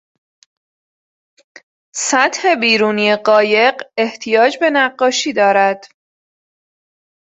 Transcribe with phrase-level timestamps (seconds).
[1.95, 5.91] سطح بیرونی قایق احتیاج به نقاشی دارد.